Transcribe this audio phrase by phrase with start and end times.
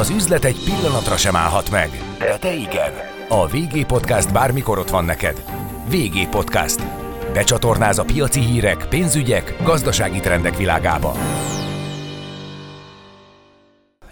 [0.00, 2.92] Az üzlet egy pillanatra sem állhat meg, de te igen.
[3.28, 5.44] A VG Podcast bármikor ott van neked.
[5.90, 6.82] VG Podcast.
[7.32, 11.14] Becsatornáz a piaci hírek, pénzügyek, gazdasági trendek világába.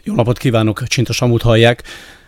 [0.03, 1.83] Jó napot kívánok, Csinta Samut hallják.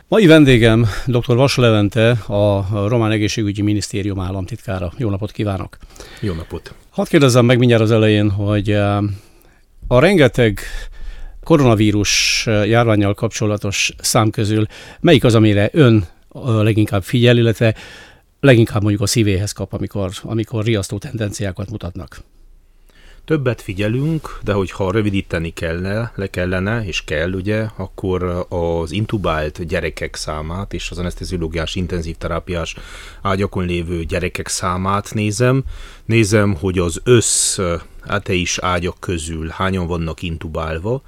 [0.08, 1.36] Mai vendégem dr.
[1.36, 4.92] Vas Levente, a Román Egészségügyi Minisztérium államtitkára.
[4.96, 5.76] Jó napot kívánok!
[6.20, 6.74] Jó napot!
[6.90, 8.96] Hadd kérdezzem meg mindjárt az elején, hogy eh,
[9.86, 10.60] a rengeteg
[11.44, 14.66] koronavírus járványjal kapcsolatos szám közül
[15.00, 16.06] melyik az, amire ön
[16.62, 17.74] leginkább figyel, illetve
[18.40, 22.22] leginkább mondjuk a szívéhez kap, amikor, amikor riasztó tendenciákat mutatnak?
[23.24, 30.14] Többet figyelünk, de hogyha rövidíteni kellene, le kellene, és kell ugye, akkor az intubált gyerekek
[30.14, 32.76] számát és az anesteziológiás intenzív terápiás
[33.22, 35.64] ágyakon lévő gyerekek számát nézem.
[36.04, 37.58] Nézem, hogy az össz
[38.06, 41.02] ateis ágyak közül hányan vannak intubálva,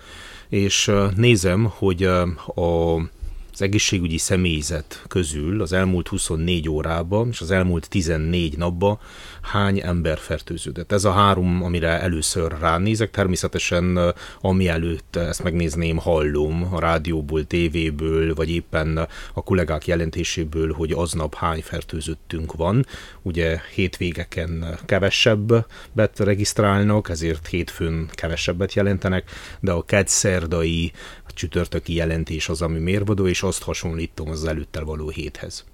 [0.48, 3.12] és nézem, hogy a
[3.54, 8.98] az egészségügyi személyzet közül az elmúlt 24 órában és az elmúlt 14 napban
[9.44, 10.92] hány ember fertőződött.
[10.92, 13.10] Ez a három, amire először ránézek.
[13.10, 20.92] Természetesen, ami előtt ezt megnézném, hallom a rádióból, tévéből, vagy éppen a kollégák jelentéséből, hogy
[20.92, 22.86] aznap hány fertőzöttünk van.
[23.22, 30.92] Ugye hétvégeken kevesebbet regisztrálnak, ezért hétfőn kevesebbet jelentenek, de a kedd szerdai
[31.26, 35.64] a csütörtöki jelentés az, ami mérvadó, és azt hasonlítom az előttel való héthez.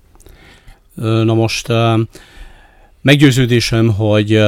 [0.94, 1.72] Na most
[3.02, 4.42] meggyőződésem, hogy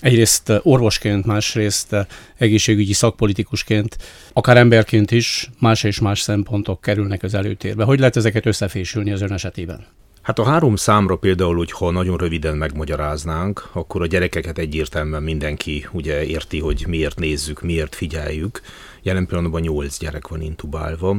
[0.00, 1.96] egyrészt orvosként, másrészt
[2.36, 3.96] egészségügyi szakpolitikusként,
[4.32, 7.84] akár emberként is más és más szempontok kerülnek az előtérbe.
[7.84, 9.86] Hogy lehet ezeket összefésülni az ön esetében?
[10.22, 15.86] Hát a három számra például, hogy ha nagyon röviden megmagyaráznánk, akkor a gyerekeket egyértelműen mindenki
[15.92, 18.60] ugye érti, hogy miért nézzük, miért figyeljük.
[19.02, 21.16] Jelen pillanatban 8 gyerek van intubálva.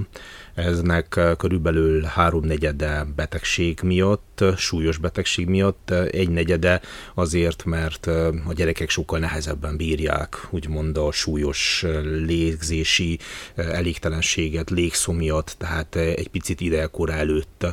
[0.56, 6.82] Eznek körülbelül háromnegyede betegség miatt, súlyos betegség miatt, egy negyede
[7.14, 8.06] azért, mert
[8.46, 11.86] a gyerekek sokkal nehezebben bírják, úgymond a súlyos
[12.26, 13.20] légzési
[13.56, 17.66] elégtelenséget, légszó miatt, tehát egy picit ideekor előtt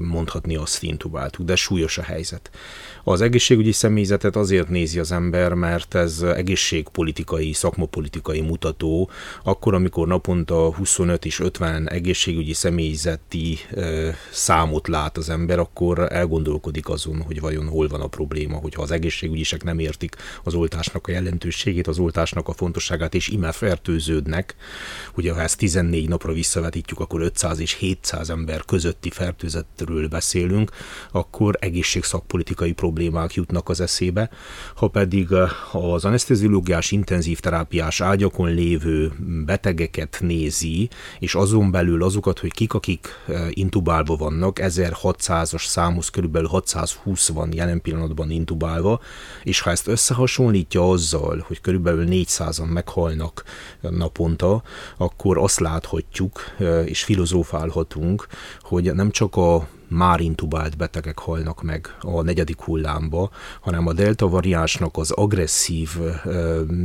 [0.00, 2.50] mondhatni azt intubáltuk, de súlyos a helyzet.
[3.06, 9.10] Az egészségügyi személyzetet azért nézi az ember, mert ez egészségpolitikai, szakmapolitikai mutató,
[9.42, 13.58] akkor, amikor naponta 25 és 50 egészségügyi személyzeti
[14.30, 18.90] számot lát az ember, akkor elgondolkodik azon, hogy vajon hol van a probléma, hogyha az
[18.90, 24.54] egészségügyisek nem értik az oltásnak a jelentőségét, az oltásnak a fontosságát, és ime fertőződnek.
[25.16, 30.70] Ugye, ha ezt 14 napra visszavetítjük, akkor 500 és 700 ember közötti fertőzettről beszélünk,
[31.12, 34.30] akkor egészségszakpolitikai problémák jutnak az eszébe.
[34.74, 35.28] Ha pedig
[35.72, 39.12] az anesteziológiás intenzív terápiás ágyakon lévő
[39.44, 40.88] betegeket nézi,
[41.18, 47.52] és azon belül azokat, hogy kik, akik e, intubálva vannak, 1600-as számhoz körülbelül 620 van
[47.52, 49.00] jelen pillanatban intubálva,
[49.42, 53.44] és ha ezt összehasonlítja azzal, hogy körülbelül 400-an meghalnak
[53.80, 54.62] naponta,
[54.96, 58.26] akkor azt láthatjuk, e, és filozófálhatunk,
[58.60, 64.28] hogy nem csak a már intubált betegek halnak meg a negyedik hullámba, hanem a delta
[64.28, 65.88] variánsnak az agresszív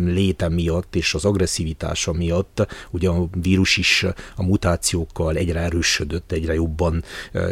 [0.06, 4.06] léte miatt és az agresszivitása miatt, ugye a vírus is
[4.36, 7.04] a mutációkkal egyre erősödött, egyre jobban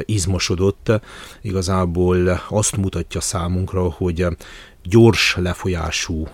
[0.06, 0.92] izmosodott,
[1.42, 4.28] igazából azt mutatja számunkra, hogy
[4.90, 6.28] gyors lefolyású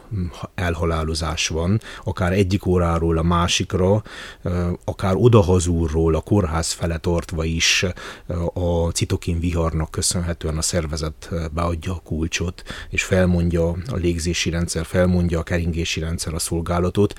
[0.55, 4.03] elhalálozás van, akár egyik óráról a másikra,
[4.85, 7.85] akár odahazúrról a kórház fele tartva is
[8.53, 15.39] a citokin viharnak köszönhetően a szervezet beadja a kulcsot, és felmondja a légzési rendszer, felmondja
[15.39, 17.13] a keringési rendszer a szolgálatot.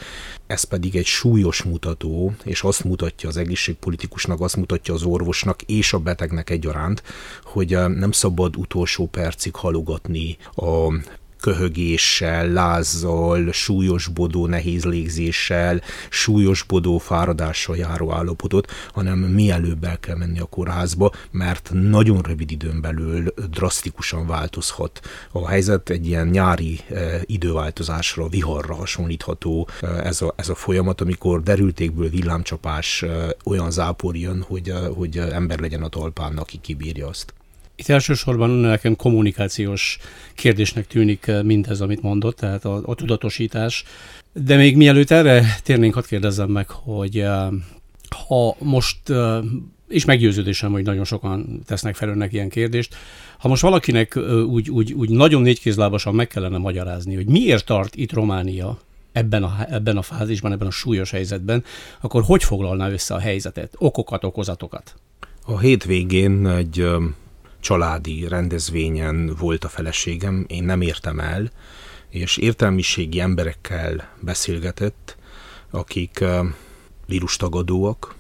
[0.47, 5.93] Ez pedig egy súlyos mutató, és azt mutatja az egészségpolitikusnak, azt mutatja az orvosnak és
[5.93, 7.03] a betegnek egyaránt,
[7.43, 10.93] hogy nem szabad utolsó percig halogatni a
[11.45, 20.45] köhögéssel, lázzal, súlyosbodó nehéz légzéssel, súlyosbodó fáradással járó állapotot, hanem mielőbb el kell menni a
[20.45, 25.01] kórházba, mert nagyon rövid időn belül drasztikusan változhat
[25.33, 25.91] a helyzet.
[25.91, 32.09] Egy ilyen nyári e, időváltozásra, viharra hasonlítható e, ez, a, ez a folyamat, amikor derültékből
[32.09, 37.35] villámcsapás e, olyan zápor jön, hogy, hogy ember legyen a talpán, aki kibírja azt.
[37.77, 39.99] Itt elsősorban nekem kommunikációs
[40.35, 43.85] kérdésnek tűnik eh, mindez, amit mondott, tehát a, a tudatosítás.
[44.33, 47.49] De még mielőtt erre térnénk, hadd kérdezzem meg, hogy eh,
[48.27, 49.39] ha most eh,
[49.89, 52.97] és meggyőződésem, hogy nagyon sokan tesznek fel önnek ilyen kérdést.
[53.39, 54.17] Ha most valakinek
[54.47, 58.79] úgy, úgy, úgy nagyon négykézlábasan meg kellene magyarázni, hogy miért tart itt Románia
[59.13, 61.65] ebben a, ebben a fázisban, ebben a súlyos helyzetben,
[62.01, 64.95] akkor hogy foglalná össze a helyzetet, okokat, okozatokat?
[65.47, 66.87] A hétvégén egy
[67.65, 71.51] családi rendezvényen volt a feleségem, én nem értem el,
[72.09, 75.17] és értelmiségi emberekkel beszélgetett,
[75.71, 76.25] akik
[77.07, 78.15] vírustagadóak,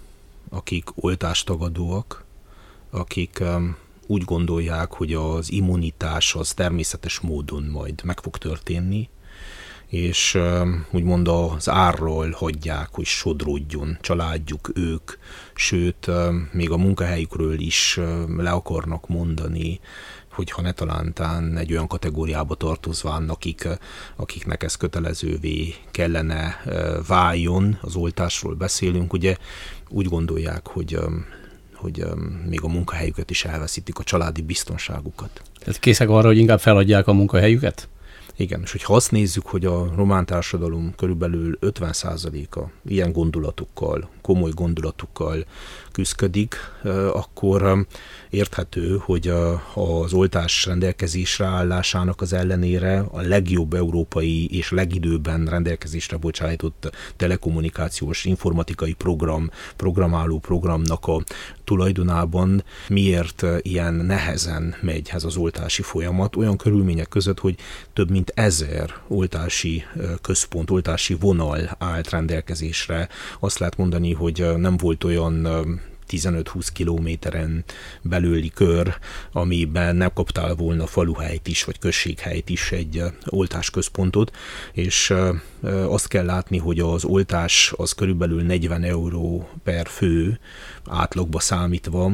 [0.48, 2.24] akik oltástagadóak,
[2.90, 3.42] akik
[4.06, 9.08] úgy gondolják, hogy az immunitás az természetes módon majd meg fog történni,
[9.88, 10.38] és
[10.90, 15.12] úgymond az árról hagyják, hogy sodródjon családjuk, ők,
[15.54, 16.10] sőt,
[16.52, 18.00] még a munkahelyükről is
[18.36, 19.80] le akarnak mondani,
[20.32, 23.68] hogyha ne talántán egy olyan kategóriába tartozván, akik,
[24.16, 26.62] akiknek ez kötelezővé kellene
[27.06, 29.36] váljon, az oltásról beszélünk, ugye
[29.88, 30.98] úgy gondolják, hogy
[31.74, 32.04] hogy
[32.46, 35.42] még a munkahelyüket is elveszítik, a családi biztonságukat.
[35.58, 37.88] Tehát készek arra, hogy inkább feladják a munkahelyüket?
[38.36, 45.44] Igen, és hogyha azt nézzük, hogy a román társadalom körülbelül 50%-a ilyen gondolatokkal, komoly gondolatokkal
[45.92, 46.56] küzdik,
[47.12, 47.86] akkor
[48.30, 49.28] érthető, hogy
[49.74, 58.92] az oltás rendelkezésre állásának az ellenére a legjobb európai és legidőben rendelkezésre bocsájtott telekommunikációs informatikai
[58.92, 61.22] program, programáló programnak a
[61.64, 67.56] tulajdonában miért ilyen nehezen megy ez az oltási folyamat, olyan körülmények között, hogy
[67.92, 69.84] több mint ezer oltási
[70.22, 73.08] központ, oltási vonal állt rendelkezésre.
[73.40, 75.48] Azt lehet mondani, hogy nem volt olyan
[76.08, 77.64] 15-20 kilométeren
[78.02, 78.94] belüli kör,
[79.32, 84.36] amiben nem kaptál volna faluhelyt is, vagy községhelyt is egy oltásközpontot,
[84.72, 85.14] és
[85.86, 90.38] azt kell látni, hogy az oltás az körülbelül 40 euró per fő
[90.86, 92.12] átlagba számítva,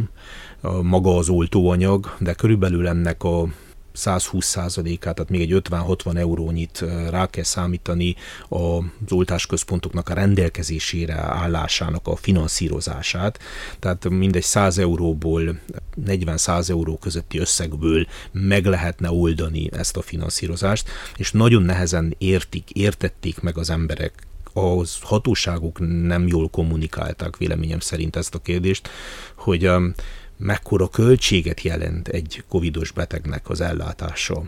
[0.82, 3.48] maga az oltóanyag, de körülbelül ennek a
[4.04, 8.16] 120%-át, tehát még egy 50-60 eurónyit rá kell számítani
[8.48, 8.82] az
[9.12, 13.38] oltásközpontoknak a rendelkezésére állásának a finanszírozását.
[13.78, 15.60] Tehát mindegy 100 euróból
[16.06, 23.40] 40-100 euró közötti összegből meg lehetne oldani ezt a finanszírozást, és nagyon nehezen értik, értették
[23.40, 24.12] meg az emberek
[24.52, 28.88] a hatóságok nem jól kommunikálták véleményem szerint ezt a kérdést,
[29.34, 29.70] hogy
[30.40, 34.42] mekkora költséget jelent egy covidos betegnek az ellátása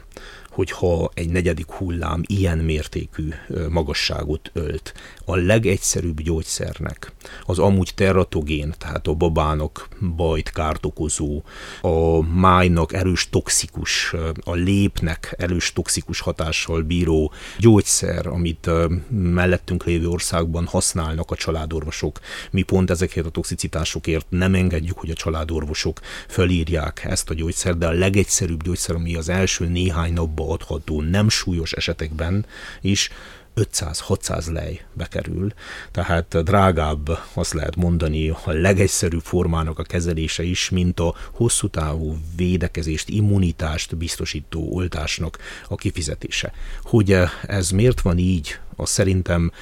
[0.53, 3.29] hogyha egy negyedik hullám ilyen mértékű
[3.69, 4.95] magasságot ölt.
[5.25, 7.13] A legegyszerűbb gyógyszernek
[7.45, 11.43] az amúgy teratogén, tehát a babának bajt kárt okozó,
[11.81, 14.15] a májnak erős toxikus,
[14.45, 18.71] a lépnek erős toxikus hatással bíró gyógyszer, amit
[19.09, 22.21] mellettünk lévő országban használnak a családorvosok.
[22.51, 27.87] Mi pont ezekért a toxicitásokért nem engedjük, hogy a családorvosok felírják ezt a gyógyszert, de
[27.87, 32.47] a legegyszerűbb gyógyszer, ami az első néhány napban hiába adható nem súlyos esetekben
[32.81, 33.11] is
[33.57, 35.53] 500-600 lej bekerül,
[35.91, 42.17] tehát drágább azt lehet mondani a legegyszerűbb formának a kezelése is, mint a hosszú távú
[42.37, 46.53] védekezést, immunitást biztosító oltásnak a kifizetése.
[46.83, 47.17] Hogy
[47.47, 49.53] ez miért van így, az szerintem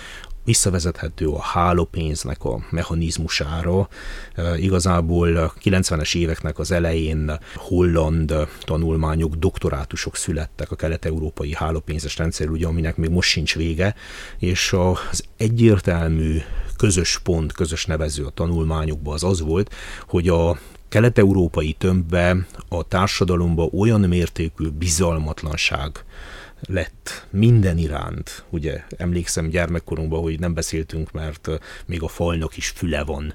[0.45, 3.89] visszavezethető a hálópénznek a mechanizmusára.
[4.57, 12.67] Igazából a 90-es éveknek az elején holland tanulmányok, doktorátusok születtek a kelet-európai hálópénzes rendszer, ugye,
[12.67, 13.95] aminek még most sincs vége,
[14.39, 16.39] és az egyértelmű
[16.77, 19.75] közös pont, közös nevező a tanulmányokban az az volt,
[20.07, 22.37] hogy a kelet-európai tömbbe
[22.69, 26.05] a társadalomba olyan mértékű bizalmatlanság
[26.69, 28.45] lett minden iránt.
[28.51, 31.49] Ugye emlékszem gyermekkorunkban, hogy nem beszéltünk, mert
[31.87, 33.35] még a falnak is füle van.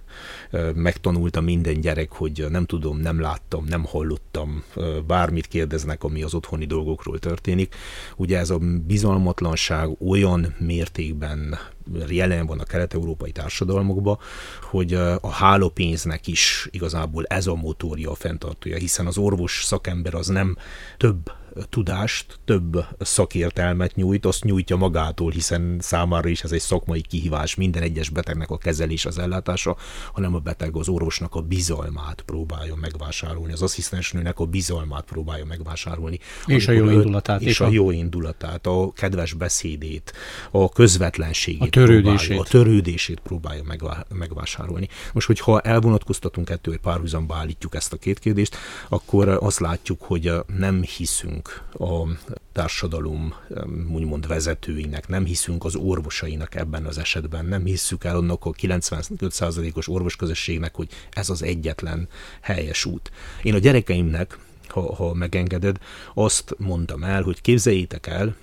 [0.73, 4.63] Megtanulta minden gyerek, hogy nem tudom, nem láttam, nem hallottam,
[5.07, 7.75] bármit kérdeznek, ami az otthoni dolgokról történik.
[8.15, 11.59] Ugye ez a bizalmatlanság olyan mértékben
[12.07, 14.17] jelen van a kelet-európai társadalmakban,
[14.61, 20.27] hogy a hálópénznek is igazából ez a motorja, a fenntartója, hiszen az orvos szakember az
[20.27, 20.57] nem
[20.97, 21.31] több
[21.69, 27.81] tudást, több szakértelmet nyújt, azt nyújtja magától, hiszen számára is ez egy szakmai kihívás, minden
[27.81, 29.77] egyes betegnek a kezelés, az ellátása,
[30.13, 36.19] hanem a beteg az orvosnak a bizalmát próbálja megvásárolni, az asszisztensnőnek a bizalmát próbálja megvásárolni.
[36.45, 37.41] És a jó indulatát.
[37.41, 40.13] És a jó indulatát, a kedves beszédét,
[40.51, 41.61] a közvetlenségét.
[41.61, 42.27] A törődését.
[42.27, 43.63] Próbálja, a törődését próbálja
[44.09, 44.87] megvásárolni.
[45.13, 48.57] Most, hogyha elvonatkoztatunk ettől, hogy párhuzamba állítjuk ezt a két kérdést,
[48.89, 52.07] akkor azt látjuk, hogy nem hiszünk hiszünk a
[52.51, 53.33] társadalom
[53.91, 59.87] úgymond vezetőinek, nem hiszünk az orvosainak ebben az esetben, nem hiszük el annak a 95%-os
[59.87, 62.07] orvosközösségnek, hogy ez az egyetlen
[62.41, 63.11] helyes út.
[63.43, 64.37] Én a gyerekeimnek,
[64.67, 65.77] ha, ha megengeded,
[66.13, 68.35] azt mondtam el, hogy képzeljétek el,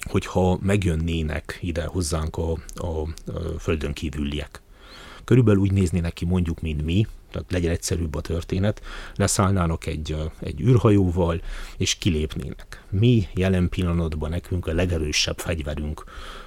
[0.00, 4.60] hogyha megjönnének ide hozzánk a, a, a földön kívüliek.
[5.24, 8.82] Körülbelül úgy néznének ki mondjuk, mint mi, tehát legyen egyszerűbb a történet,
[9.14, 11.40] leszállnának egy, egy űrhajóval,
[11.76, 12.84] és kilépnének.
[12.90, 16.04] Mi jelen pillanatban nekünk a legerősebb fegyverünk,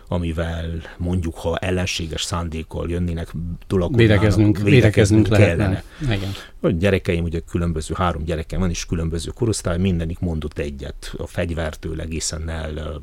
[0.08, 3.32] amivel mondjuk, ha ellenséges szándékkal jönnének,
[3.68, 5.84] tolakodnának, védekeznünk, védekeznünk kellene.
[6.02, 6.32] Igen.
[6.60, 12.02] A gyerekeim, ugye különböző, három gyerekem van, és különböző korosztály, mindenik mondott egyet a fegyvertől
[12.02, 13.02] egészen el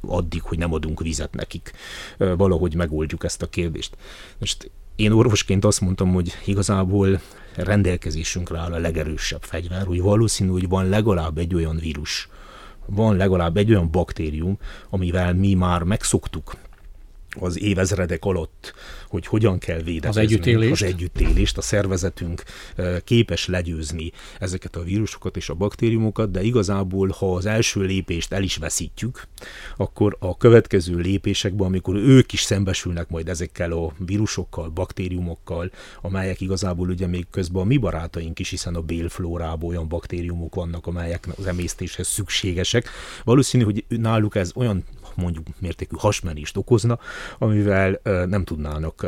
[0.00, 1.72] addig, hogy nem adunk vizet nekik.
[2.16, 3.96] Valahogy megoldjuk ezt a kérdést.
[4.38, 7.20] Most én orvosként azt mondtam, hogy igazából
[7.54, 12.28] rendelkezésünkre áll a legerősebb fegyver, hogy valószínű, hogy van legalább egy olyan vírus,
[12.86, 14.58] van legalább egy olyan baktérium,
[14.90, 16.56] amivel mi már megszoktuk
[17.40, 18.74] az évezredek alatt,
[19.08, 20.20] hogy hogyan kell védekezni.
[20.20, 20.82] Az együttélést.
[20.82, 21.58] Az együttélést.
[21.58, 22.42] A szervezetünk
[23.04, 28.42] képes legyőzni ezeket a vírusokat és a baktériumokat, de igazából, ha az első lépést el
[28.42, 29.26] is veszítjük,
[29.76, 36.88] akkor a következő lépésekben, amikor ők is szembesülnek majd ezekkel a vírusokkal, baktériumokkal, amelyek igazából
[36.88, 41.46] ugye még közben a mi barátaink is, hiszen a bélflórában olyan baktériumok vannak, amelyek az
[41.46, 42.88] emésztéshez szükségesek.
[43.24, 44.84] Valószínű, hogy náluk ez olyan
[45.16, 46.98] mondjuk mértékű hasmenést okozna,
[47.38, 49.06] amivel nem tudnának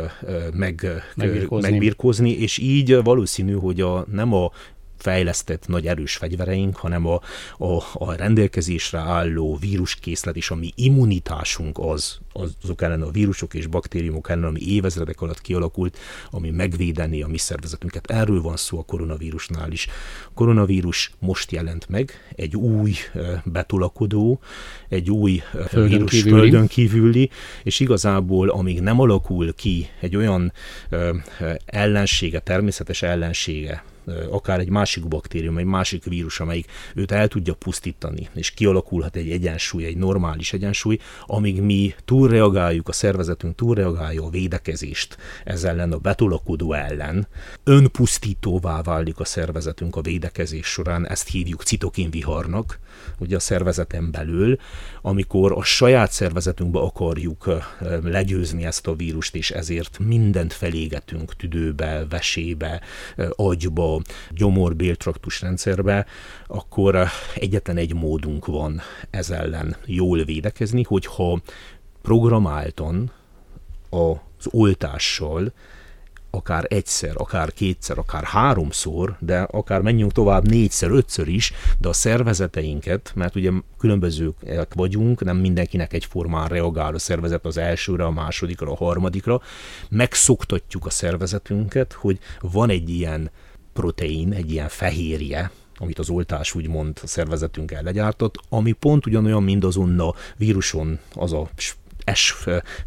[0.53, 1.71] meg, megbirkózni.
[1.71, 4.51] megbirkózni, és így valószínű, hogy a, nem a
[4.99, 7.21] fejlesztett nagy erős fegyvereink, hanem a,
[7.59, 12.19] a, a rendelkezésre álló víruskészlet és a mi immunitásunk az,
[12.63, 15.99] azok ellen a vírusok és baktériumok ellen, ami évezredek alatt kialakult,
[16.31, 18.11] ami megvédeni a mi szervezetünket.
[18.11, 19.87] Erről van szó a koronavírusnál is.
[20.27, 22.95] A koronavírus most jelent meg, egy új
[23.45, 24.41] betolakodó,
[24.89, 26.41] egy új földön vírus kívüli.
[26.41, 27.31] földön kívüli,
[27.63, 30.53] és igazából amíg nem alakul ki egy olyan
[31.67, 33.85] ellensége, természetes ellensége
[34.31, 39.31] akár egy másik baktérium, egy másik vírus, amelyik őt el tudja pusztítani, és kialakulhat egy
[39.31, 45.99] egyensúly, egy normális egyensúly, amíg mi túlreagáljuk, a szervezetünk túlreagálja a védekezést ez ellen, a
[45.99, 47.29] betolakodó ellen,
[47.65, 52.79] önpusztítóvá válik a szervezetünk a védekezés során, ezt hívjuk citokinviharnak,
[53.19, 54.59] ugye a szervezeten belül,
[55.03, 57.51] amikor a saját szervezetünkbe akarjuk
[58.03, 62.81] legyőzni ezt a vírust, és ezért mindent felégetünk tüdőbe, vesébe,
[63.37, 63.98] agyba,
[64.31, 66.07] gyomor, béltraktus rendszerbe,
[66.47, 71.41] akkor egyetlen egy módunk van ez ellen jól védekezni, hogyha
[72.03, 73.11] programáltan
[73.91, 75.53] az oltással
[76.31, 81.93] akár egyszer, akár kétszer, akár háromszor, de akár menjünk tovább négyszer, ötször is, de a
[81.93, 88.71] szervezeteinket, mert ugye különbözőek vagyunk, nem mindenkinek egyformán reagál a szervezet az elsőre, a másodikra,
[88.71, 89.41] a harmadikra,
[89.89, 93.31] megszoktatjuk a szervezetünket, hogy van egy ilyen
[93.79, 99.43] protein, egy ilyen fehérje, amit az oltás úgymond a szervezetünk el legyártott, ami pont ugyanolyan,
[99.43, 101.49] mint azon a víruson az a
[102.15, 102.35] S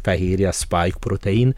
[0.02, 1.54] fehérje, spike protein,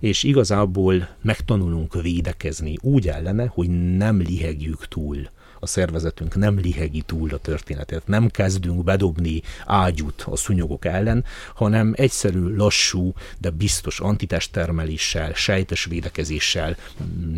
[0.00, 5.28] és igazából megtanulunk védekezni úgy ellene, hogy nem lihegjük túl
[5.60, 11.24] a szervezetünk nem lihegi túl a történetet, nem kezdünk bedobni ágyút a szúnyogok ellen,
[11.54, 16.76] hanem egyszerű, lassú, de biztos antitesttermeléssel, sejtes védekezéssel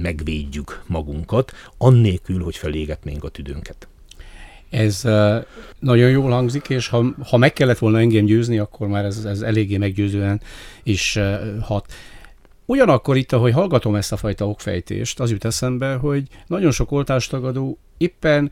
[0.03, 3.89] megvédjük magunkat, annélkül, hogy felégetnénk a tüdőnket.
[4.71, 5.03] Ez
[5.79, 9.41] nagyon jól hangzik, és ha, ha meg kellett volna engem győzni, akkor már ez, ez
[9.41, 10.41] eléggé meggyőzően
[10.83, 11.19] is
[11.61, 11.93] hat.
[12.71, 17.79] Ugyanakkor itt, ahogy hallgatom ezt a fajta okfejtést, az jut eszembe, hogy nagyon sok oltástagadó
[17.99, 18.51] éppen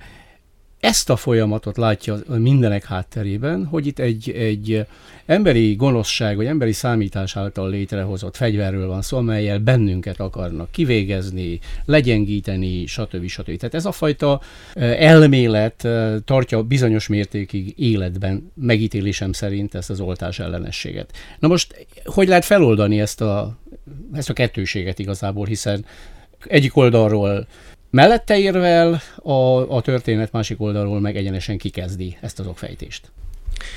[0.80, 4.87] ezt a folyamatot látja mindenek hátterében, hogy itt egy, egy
[5.26, 12.87] emberi gonoszság, vagy emberi számítás által létrehozott fegyverről van szó, amelyel bennünket akarnak kivégezni, legyengíteni,
[12.87, 13.26] stb.
[13.26, 13.56] stb.
[13.56, 14.40] Tehát ez a fajta
[14.75, 15.88] elmélet
[16.25, 21.12] tartja bizonyos mértékig életben, megítélésem szerint ezt az oltás ellenességet.
[21.38, 23.58] Na most, hogy lehet feloldani ezt a,
[24.12, 25.85] ezt a kettőséget igazából, hiszen
[26.45, 27.47] egyik oldalról
[27.90, 29.33] Mellette érvel a,
[29.76, 33.11] a történet másik oldalról meg egyenesen kikezdi ezt az okfejtést.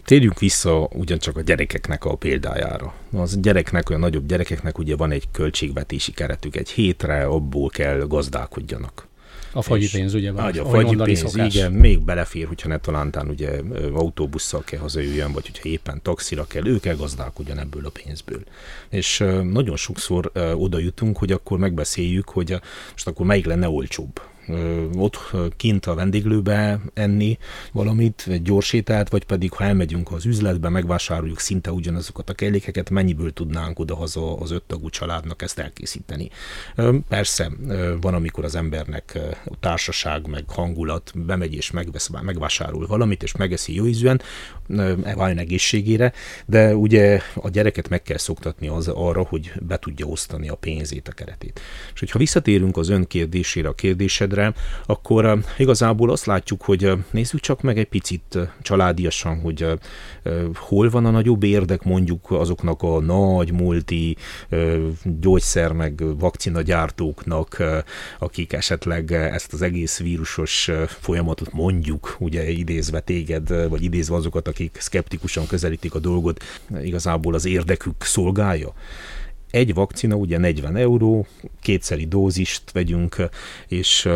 [0.06, 2.94] Térjünk vissza ugyancsak a gyerekeknek a példájára.
[3.14, 9.08] Az gyereknek, olyan nagyobb gyerekeknek ugye van egy költségvetési keretük, egy hétre abból kell gazdálkodjanak.
[9.54, 10.58] A fagyi pénz, ugye van?
[10.58, 11.56] A fagyi pénz, szokás.
[11.56, 13.50] igen, még belefér, hogyha ne talántán ugye
[13.94, 18.44] autóbusszal kell hazajöjjön, vagy hogyha éppen taxira kell, ő kell gazdálkodjon ebből a pénzből.
[18.90, 22.60] És nagyon sokszor oda jutunk, hogy akkor megbeszéljük, hogy
[22.92, 24.22] most akkor melyik lenne olcsóbb
[24.96, 27.38] ott kint a vendéglőbe enni
[27.72, 33.34] valamit, egy gyorsételt, vagy pedig ha elmegyünk az üzletbe, megvásároljuk szinte ugyanazokat a kellékeket, mennyiből
[33.34, 36.30] tudnánk odahaza az öttagú családnak ezt elkészíteni.
[37.08, 37.52] Persze
[38.02, 39.20] van, amikor az embernek
[39.60, 44.22] társaság, meg hangulat bemegy és megvesz, megvásárol valamit, és megeszi jó ízűen,
[45.04, 46.14] Evájn egészségére,
[46.46, 51.08] de ugye a gyereket meg kell szoktatni az arra, hogy be tudja osztani a pénzét,
[51.08, 51.60] a keretét.
[51.94, 53.74] És hogyha visszatérünk az ön kérdésére, a
[54.32, 54.54] kérdésedre,
[54.86, 59.66] akkor igazából azt látjuk, hogy nézzük csak meg egy picit családiasan, hogy
[60.54, 64.18] hol van a nagyobb érdek mondjuk azoknak a nagy multi
[65.04, 67.64] gyógyszer meg vakcina gyártóknak,
[68.20, 74.78] akik esetleg ezt az egész vírusos folyamatot mondjuk, ugye idézve téged, vagy idézve azokat, akik
[74.80, 76.44] szkeptikusan közelítik a dolgot,
[76.82, 78.74] igazából az érdekük szolgálja.
[79.52, 81.28] Egy vakcina ugye 40 euró,
[81.62, 83.16] kétszeri dózist vegyünk,
[83.68, 84.10] és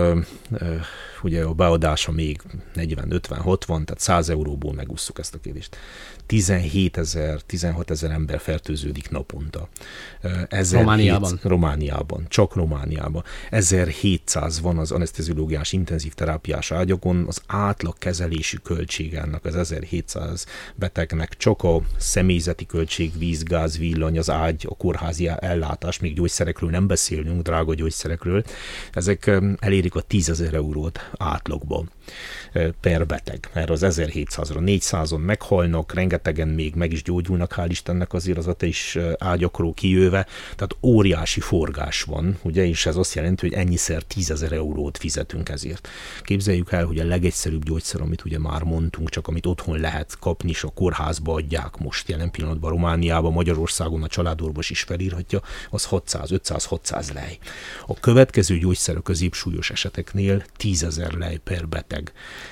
[1.22, 2.42] ugye a beadása még
[2.74, 5.78] 40, 50, 60, tehát 100 euróból megúszuk ezt a kérdést.
[6.26, 9.70] 17 ezer, 16 ezer ember fertőződik naponta.
[10.50, 11.30] Ezer Romániában?
[11.30, 13.24] 7, Romániában, csak Romániában.
[13.50, 21.38] 1700 van az anesteziológiás intenzív terápiás ágyakon, az átlag kezelési költség ennek az 1700 betegnek
[21.38, 26.88] csak a személyzeti költség, víz, gáz, villany, az ágy, a kórházi ellátás, még gyógyszerekről nem
[26.88, 28.44] beszélünk, drága gyógyszerekről,
[28.94, 31.90] ezek elérik a 10 ezer eurót átlagban
[32.82, 33.50] per beteg.
[33.54, 38.98] Erre az 1700-ra 400-on meghalnak, rengetegen még meg is gyógyulnak, hál' Istennek azért az is
[39.18, 44.52] ágyakról kijöve, tehát óriási forgás van, ugye, és ez azt jelenti, hogy ennyiszer 10 ezer
[44.52, 45.88] eurót fizetünk ezért.
[46.22, 50.50] Képzeljük el, hogy a legegyszerűbb gyógyszer, amit ugye már mondtunk, csak amit otthon lehet kapni,
[50.50, 57.14] és a kórházba adják most jelen pillanatban Romániában, Magyarországon a családorvos is felírhatja, az 600-500-600
[57.14, 57.38] lej.
[57.86, 61.95] A következő gyógyszer a középsúlyos eseteknél 10 ezer lej per beteg.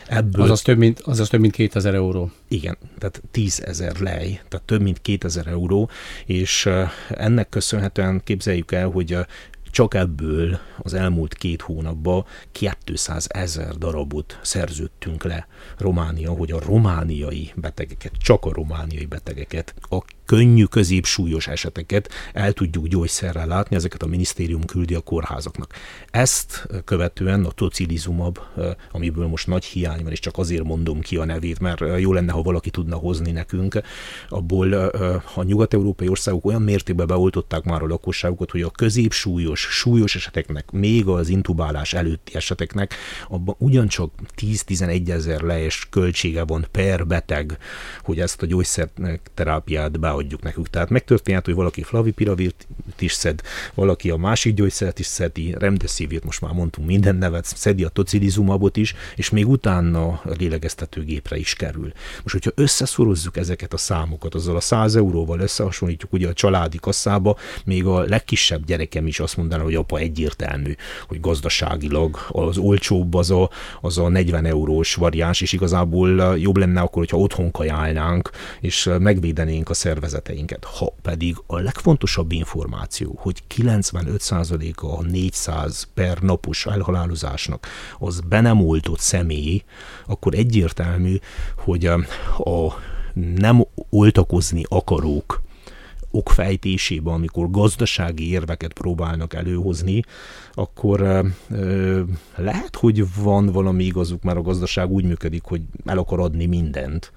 [0.07, 0.43] Ebből...
[0.43, 2.31] Azaz több mint, azaz több mint 2000 euró.
[2.47, 5.89] Igen, tehát 10 ezer lej, tehát több mint 2000 euró,
[6.25, 6.69] és
[7.09, 9.17] ennek köszönhetően képzeljük el, hogy
[9.73, 12.25] csak ebből az elmúlt két hónapban
[12.85, 15.47] 200 ezer darabot szerződtünk le
[15.77, 22.87] Románia, hogy a romániai betegeket, csak a romániai betegeket, a könnyű, középsúlyos eseteket el tudjuk
[22.87, 25.73] gyógyszerrel látni, ezeket a minisztérium küldi a kórházaknak.
[26.11, 28.39] Ezt követően a tocilizumab,
[28.91, 32.31] amiből most nagy hiány van, és csak azért mondom ki a nevét, mert jó lenne,
[32.31, 33.81] ha valaki tudna hozni nekünk,
[34.29, 34.73] abból
[35.35, 41.07] a nyugat-európai országok olyan mértékben beoltották már a lakosságukat, hogy a középsúlyos, súlyos eseteknek, még
[41.07, 42.95] az intubálás előtti eseteknek,
[43.27, 47.57] abban ugyancsak 10-11 ezer lejes költsége van per beteg,
[48.01, 50.69] hogy ezt a gyógyszerterápiát be adjuk nekük.
[50.69, 52.67] Tehát megtörténhet, hogy valaki flavipiravírt
[52.99, 53.41] is szed,
[53.73, 58.77] valaki a másik gyógyszert is szedi, remdesivért most már mondtunk minden nevet, szedi a tocilizumabot
[58.77, 61.91] is, és még utána a lélegeztetőgépre is kerül.
[62.23, 67.37] Most, hogyha összeszorozzuk ezeket a számokat, azzal a 100 euróval összehasonlítjuk ugye a családi kasszába,
[67.65, 70.75] még a legkisebb gyerekem is azt mondaná, hogy apa egyértelmű,
[71.07, 73.49] hogy gazdaságilag az olcsóbb az a,
[73.81, 79.69] az a 40 eurós variáns, és igazából jobb lenne akkor, hogyha otthon kajálnánk, és megvédenénk
[79.69, 80.63] a szervezetet szervezeteinket.
[80.63, 87.67] Ha pedig a legfontosabb információ, hogy 95%-a a 400 per napos elhalálozásnak
[87.99, 89.63] az be nem oltott személy,
[90.07, 91.15] akkor egyértelmű,
[91.57, 92.73] hogy a
[93.35, 95.41] nem oltakozni akarók
[96.11, 100.01] okfejtésében, amikor gazdasági érveket próbálnak előhozni,
[100.51, 102.01] akkor ö,
[102.35, 107.11] lehet, hogy van valami igazuk, mert a gazdaság úgy működik, hogy el akar adni mindent,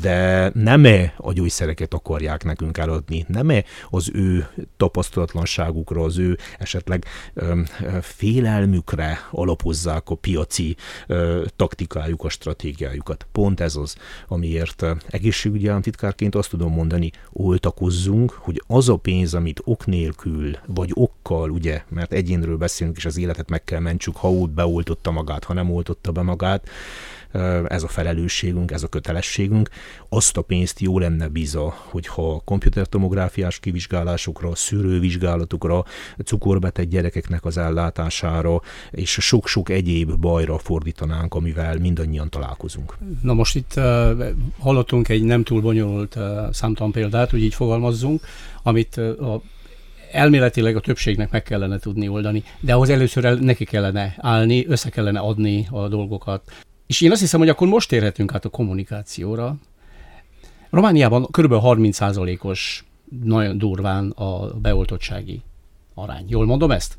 [0.00, 7.60] de nem-e a gyógyszereket akarják nekünk eladni, nem-e az ő tapasztalatlanságukra, az ő esetleg ö,
[8.00, 13.26] félelmükre alapozzák a piaci ö, taktikájuk, a stratégiájukat.
[13.32, 13.96] Pont ez az,
[14.28, 20.90] amiért egészségügyi államtitkárként azt tudom mondani, oltakozzunk, hogy az a pénz, amit ok nélkül, vagy
[20.94, 25.44] okkal, ugye, mert egyénről beszélünk, és az életet meg kell mentsük, ha úgy beoltotta magát,
[25.44, 26.68] ha nem oltotta be magát,
[27.68, 29.68] ez a felelősségünk, ez a kötelességünk.
[30.08, 35.84] Azt a pénzt jó lenne biza, hogyha komputertomográfiás kivizsgálásokra, szűrővizsgálatokra,
[36.24, 38.60] cukorbeteg gyerekeknek az ellátására,
[38.90, 42.96] és sok-sok egyéb bajra fordítanánk, amivel mindannyian találkozunk.
[43.22, 43.84] Na most itt uh,
[44.58, 48.20] hallottunk egy nem túl bonyolult uh, számtalan példát, hogy így fogalmazzunk,
[48.62, 49.42] amit uh, a
[50.12, 54.90] elméletileg a többségnek meg kellene tudni oldani, de ahhoz először el, neki kellene állni, össze
[54.90, 56.42] kellene adni a dolgokat.
[56.86, 59.56] És én azt hiszem, hogy akkor most érhetünk át a kommunikációra.
[60.70, 61.52] Romániában kb.
[61.52, 62.84] 30%-os
[63.24, 65.42] nagyon durván a beoltottsági
[65.94, 66.24] arány.
[66.28, 66.98] Jól mondom ezt?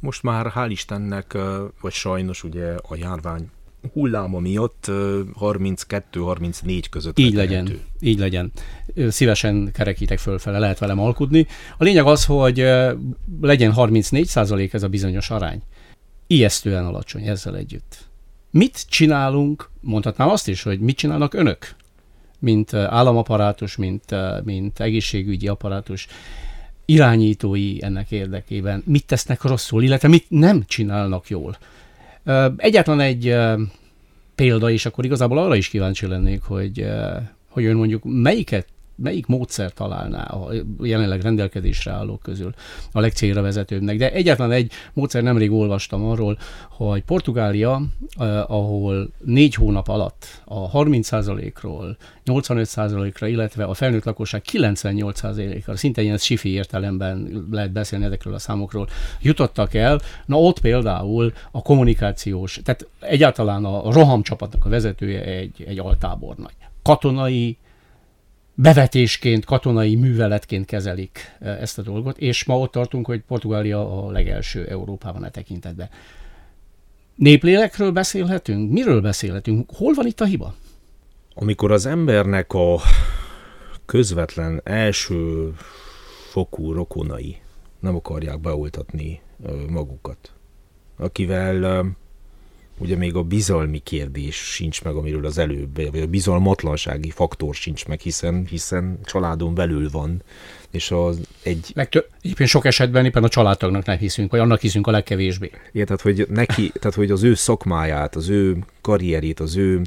[0.00, 1.38] Most már hál' Istennek,
[1.80, 3.50] vagy sajnos ugye a járvány
[3.92, 4.84] hulláma miatt
[5.40, 8.52] 32-34 között Így legyen, így legyen.
[9.08, 11.46] Szívesen kerekítek fölfele, lehet velem alkudni.
[11.78, 12.66] A lényeg az, hogy
[13.40, 15.62] legyen 34 százalék ez a bizonyos arány.
[16.26, 18.10] Ijesztően alacsony ezzel együtt.
[18.52, 21.74] Mit csinálunk, mondhatnám azt is, hogy mit csinálnak önök,
[22.38, 24.04] mint államaparátus, mint,
[24.44, 26.06] mint egészségügyi apparátus,
[26.84, 31.56] irányítói ennek érdekében, mit tesznek rosszul, illetve mit nem csinálnak jól.
[32.56, 33.36] Egyetlen egy
[34.34, 36.86] példa, és akkor igazából arra is kíváncsi lennék, hogy,
[37.48, 40.52] hogy ön mondjuk melyiket melyik módszer találná a
[40.82, 42.54] jelenleg rendelkezésre állók közül
[42.92, 43.96] a legcélra vezetőbbnek.
[43.96, 46.38] De egyetlen egy módszer nemrég olvastam arról,
[46.70, 47.82] hogy Portugália,
[48.18, 56.18] eh, ahol négy hónap alatt a 30%-ról 85%-ra, illetve a felnőtt lakosság 98%-ra, szinte ilyen
[56.18, 58.88] sifi értelemben lehet beszélni ezekről a számokról,
[59.20, 65.78] jutottak el, na ott például a kommunikációs, tehát egyáltalán a rohamcsapatnak a vezetője egy, egy
[65.78, 66.54] altábornagy.
[66.82, 67.56] Katonai
[68.54, 74.10] bevetésként, katonai műveletként kezelik e, ezt a dolgot, és ma ott tartunk, hogy Portugália a
[74.10, 75.88] legelső Európában e tekintetben.
[77.14, 78.70] Néplélekről beszélhetünk?
[78.70, 79.70] Miről beszélhetünk?
[79.74, 80.54] Hol van itt a hiba?
[81.34, 82.80] Amikor az embernek a
[83.86, 85.52] közvetlen első
[86.30, 87.36] fokú rokonai
[87.80, 89.20] nem akarják beoltatni
[89.68, 90.32] magukat,
[90.96, 91.84] akivel
[92.82, 97.86] ugye még a bizalmi kérdés sincs meg, amiről az előbb, vagy a bizalmatlansági faktor sincs
[97.86, 100.22] meg, hiszen, hiszen családon belül van,
[100.70, 101.70] és az egy...
[101.74, 105.50] Legtöbb, éppen sok esetben éppen a családtagnak nem hiszünk, vagy annak hiszünk a legkevésbé.
[105.72, 109.82] Igen, tehát hogy, neki, tehát, hogy az ő szakmáját, az ő karrierét, az ő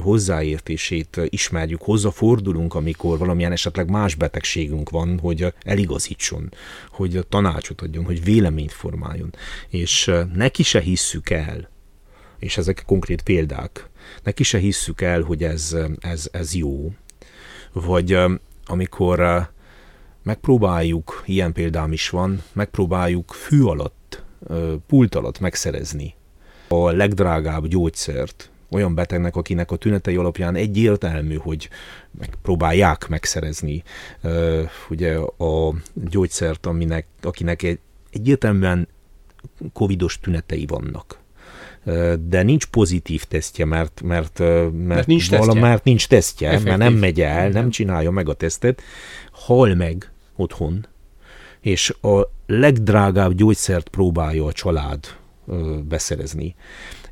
[0.00, 6.52] hozzáértését ismerjük, hozzáfordulunk, amikor valamilyen esetleg más betegségünk van, hogy eligazítson,
[6.90, 9.34] hogy tanácsot adjon, hogy véleményt formáljon.
[9.68, 11.70] És neki se hisszük el,
[12.42, 13.88] és ezek konkrét példák.
[14.22, 16.92] Neki se hisszük el, hogy ez, ez, ez jó.
[17.72, 18.18] Vagy
[18.64, 19.48] amikor
[20.22, 24.22] megpróbáljuk, ilyen példám is van, megpróbáljuk fű alatt,
[24.86, 26.14] pult alatt megszerezni
[26.68, 31.68] a legdrágább gyógyszert olyan betegnek, akinek a tünetei alapján egyértelmű, hogy
[32.18, 33.82] megpróbálják megszerezni
[34.90, 37.78] ugye a gyógyszert, aminek, akinek egy,
[38.10, 38.88] egyértelműen
[39.72, 41.21] covidos tünetei vannak
[42.20, 46.94] de nincs pozitív tesztje, mert, mert, mert, mert nincs tesztje, mert, nincs tesztje mert nem
[46.94, 48.82] megy el, nem csinálja meg a tesztet,
[49.32, 50.86] hal meg otthon,
[51.60, 55.16] és a legdrágább gyógyszert próbálja a család
[55.88, 56.54] beszerezni,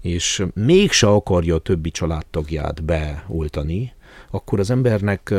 [0.00, 3.92] és mégse akarja a többi családtagját beoltani,
[4.30, 5.35] akkor az embernek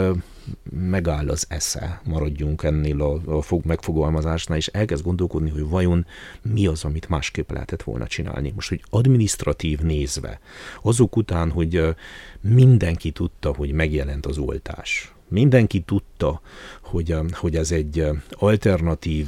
[0.69, 6.05] megáll az esze, maradjunk ennél a, a fog, megfogalmazásnál, és elkezd gondolkodni, hogy vajon
[6.41, 8.51] mi az, amit másképp lehetett volna csinálni.
[8.55, 10.39] Most, hogy administratív nézve,
[10.81, 11.95] azok után, hogy
[12.41, 16.41] mindenki tudta, hogy megjelent az oltás, mindenki tudta,
[16.81, 19.27] hogy, hogy ez egy alternatív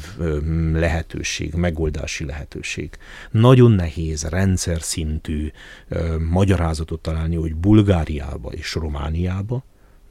[0.74, 2.90] lehetőség, megoldási lehetőség.
[3.32, 5.52] Nagyon nehéz rendszer szintű
[6.30, 9.64] magyarázatot találni, hogy Bulgáriába és Romániába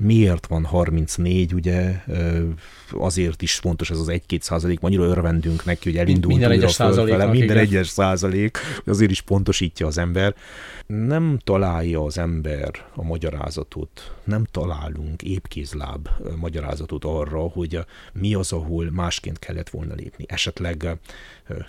[0.02, 2.02] miért van 34, ugye
[2.90, 7.30] azért is fontos ez az 1-2 százalék, annyira örvendünk neki, hogy elindult minden egyes százalék.
[7.30, 10.34] Minden egyes százalék, azért is pontosítja az ember.
[10.92, 17.78] Nem találja az ember a magyarázatot, nem találunk épkézláb magyarázatot arra, hogy
[18.12, 20.24] mi az, ahol másként kellett volna lépni.
[20.28, 20.98] Esetleg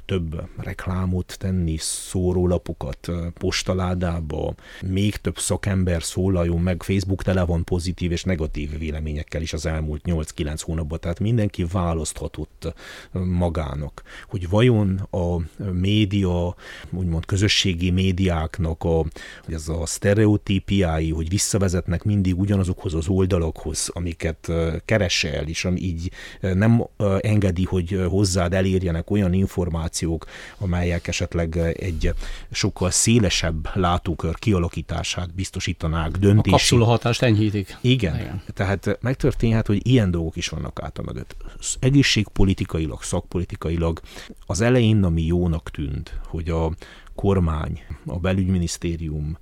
[0.05, 8.23] több reklámot tenni, szórólapokat postaládába, még több szakember szólaljon meg, Facebook tele van pozitív és
[8.23, 12.73] negatív véleményekkel is az elmúlt 8-9 hónapban, tehát mindenki választhatott
[13.11, 15.37] magának, hogy vajon a
[15.71, 16.55] média,
[16.89, 19.05] úgymond közösségi médiáknak a,
[19.45, 24.51] hogy ez a sztereotípiái, hogy visszavezetnek mindig ugyanazokhoz az oldalakhoz, amiket
[24.85, 26.87] keresel, és ami így nem
[27.19, 30.25] engedi, hogy hozzád elérjenek olyan információk,
[30.57, 32.13] amelyek esetleg egy
[32.51, 36.49] sokkal szélesebb látókör kialakítását biztosítanák, döntési.
[36.49, 37.77] A kapszula hatást enyhítik.
[37.81, 38.15] Igen.
[38.15, 38.41] Igen.
[38.53, 41.35] Tehát megtörténhet, hogy ilyen dolgok is vannak át a mögött.
[41.79, 44.01] Egészségpolitikailag, szakpolitikailag
[44.45, 46.71] az elején, ami jónak tűnt, hogy a
[47.15, 49.37] kormány, a belügyminisztérium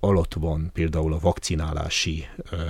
[0.00, 2.26] alatt van például a vakcinálási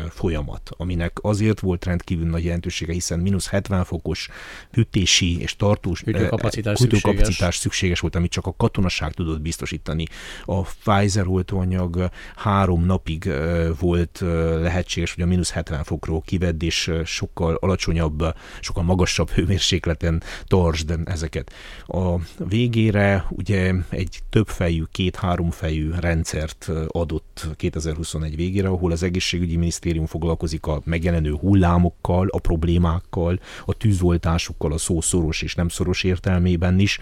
[0.09, 4.29] folyamat, aminek azért volt rendkívül nagy jelentősége, hiszen mínusz 70 fokos
[4.71, 7.57] hűtési és tartós hűtőkapacitás, hűtőkapacitás szükséges.
[7.57, 10.05] szükséges volt, amit csak a katonaság tudott biztosítani.
[10.45, 13.33] A Pfizer oltóanyag három napig
[13.81, 14.19] volt
[14.61, 21.53] lehetséges, hogy a mínusz 70 fokról kivedd, és sokkal alacsonyabb, sokkal magasabb hőmérsékleten tartsd ezeket.
[21.87, 22.15] A
[22.49, 26.71] végére ugye egy többfejű, két-három fejű rendszert
[27.15, 34.73] adott 2021 végére, ahol az egészségügyi minisztérium foglalkozik a megjelenő hullámokkal, a problémákkal, a tűzoltásukkal,
[34.73, 36.99] a szó szoros és nem szoros értelmében is,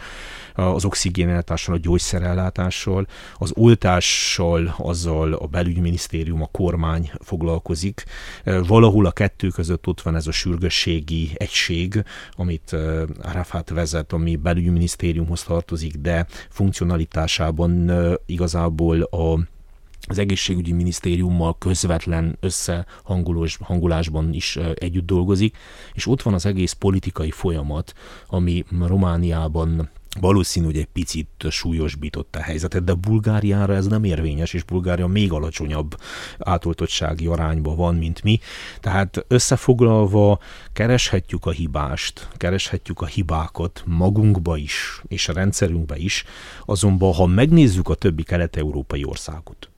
[0.55, 8.05] az oxigénellátással, a gyógyszerellátással, az oltással, azzal a belügyminisztérium, a kormány foglalkozik.
[8.45, 12.77] Valahol a kettő között ott van ez a sürgősségi egység, amit
[13.23, 17.93] Arafat vezet, ami belügyminisztériumhoz tartozik, de funkcionalitásában
[18.27, 19.39] igazából a
[20.09, 25.57] az egészségügyi minisztériummal közvetlen összehangolásban is együtt dolgozik,
[25.93, 27.93] és ott van az egész politikai folyamat,
[28.27, 34.63] ami Romániában valószínű, hogy egy picit súlyosbította a helyzetet, de Bulgáriára ez nem érvényes, és
[34.63, 35.97] Bulgária még alacsonyabb
[36.39, 38.41] átoltottsági arányban van, mint mi.
[38.81, 40.39] Tehát összefoglalva
[40.73, 46.25] kereshetjük a hibást, kereshetjük a hibákat magunkba is, és a rendszerünkbe is,
[46.65, 49.72] azonban ha megnézzük a többi kelet-európai országot,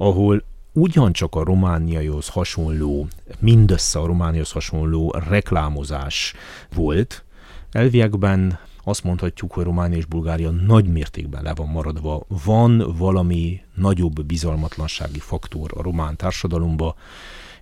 [0.00, 3.08] ahol ugyancsak a romániaihoz hasonló,
[3.38, 6.34] mindössze a romániaihoz hasonló reklámozás
[6.74, 7.24] volt,
[7.70, 12.24] elviekben azt mondhatjuk, hogy Románia és Bulgária nagy mértékben le van maradva.
[12.44, 16.94] Van valami nagyobb bizalmatlansági faktor a román társadalomba,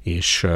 [0.00, 0.46] és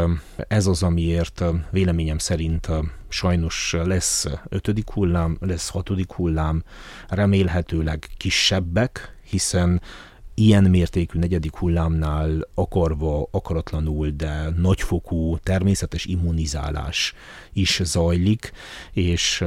[0.48, 2.68] ez az, amiért véleményem szerint
[3.08, 6.62] sajnos lesz ötödik hullám, lesz hatodik hullám,
[7.08, 9.80] remélhetőleg kisebbek, hiszen
[10.34, 17.14] ilyen mértékű negyedik hullámnál akarva, akaratlanul, de nagyfokú természetes immunizálás
[17.52, 18.52] is zajlik,
[18.92, 19.44] és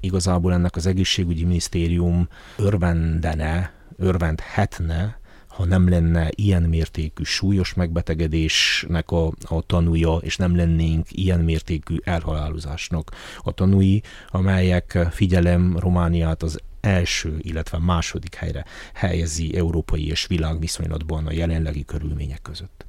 [0.00, 9.26] igazából ennek az egészségügyi minisztérium örvendene, örvendhetne, ha nem lenne ilyen mértékű súlyos megbetegedésnek a,
[9.26, 13.10] a tanúja, és nem lennénk ilyen mértékű elhalálozásnak
[13.42, 21.32] a tanúi, amelyek figyelem Romániát az első, illetve második helyre helyezi európai és világviszonylatban a
[21.32, 22.86] jelenlegi körülmények között.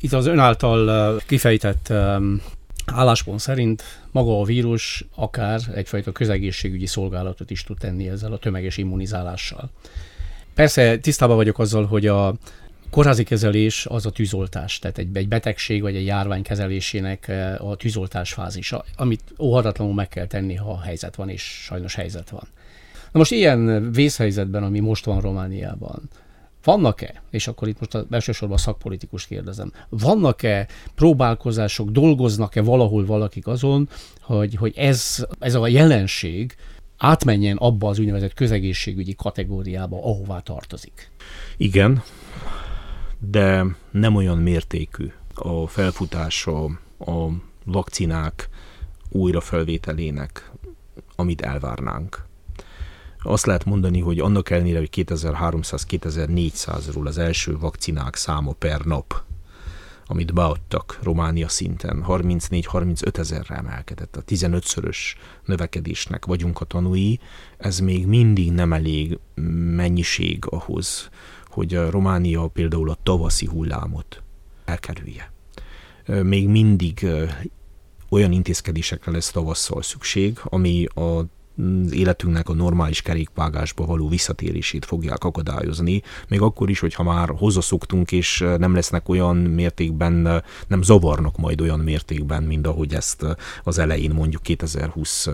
[0.00, 1.92] Itt az ön által kifejtett
[2.86, 8.76] álláspont szerint maga a vírus akár egyfajta közegészségügyi szolgálatot is tud tenni ezzel a tömeges
[8.76, 9.70] immunizálással.
[10.54, 12.34] Persze tisztában vagyok azzal, hogy a
[12.90, 18.32] kórházi kezelés az a tűzoltás, tehát egy, egy betegség vagy egy járvány kezelésének a tűzoltás
[18.32, 22.48] fázisa, amit óhatatlanul meg kell tenni, ha helyzet van, és sajnos helyzet van.
[23.12, 26.08] Na most ilyen vészhelyzetben, ami most van Romániában,
[26.64, 33.88] vannak-e, és akkor itt most elsősorban a szakpolitikus kérdezem, vannak-e próbálkozások, dolgoznak-e valahol valakik azon,
[34.20, 36.56] hogy, hogy ez, ez a jelenség
[36.96, 41.10] átmenjen abba az úgynevezett közegészségügyi kategóriába, ahová tartozik?
[41.56, 42.02] Igen,
[43.18, 46.64] de nem olyan mértékű a felfutása
[46.98, 47.28] a
[47.64, 48.48] vakcinák
[49.08, 50.50] újrafelvételének,
[51.16, 52.30] amit elvárnánk.
[53.22, 59.22] Azt lehet mondani, hogy annak ellenére, hogy 2300-2400-ról az első vakcinák száma per nap,
[60.06, 64.16] amit beadtak Románia szinten, 34-35 ezerre emelkedett.
[64.16, 64.96] A 15-szörös
[65.44, 67.18] növekedésnek vagyunk a tanúi.
[67.58, 69.18] Ez még mindig nem elég
[69.74, 71.08] mennyiség ahhoz,
[71.46, 74.22] hogy a Románia például a tavaszi hullámot
[74.64, 75.32] elkerülje.
[76.06, 77.06] Még mindig
[78.08, 81.24] olyan intézkedésekre lesz tavasszal szükség, ami a
[81.56, 88.12] az életünknek a normális kerékvágásba való visszatérését fogják akadályozni, még akkor is, hogyha már hozzászoktunk,
[88.12, 93.26] és nem lesznek olyan mértékben, nem zavarnak majd olyan mértékben, mint ahogy ezt
[93.62, 95.28] az elején, mondjuk 2020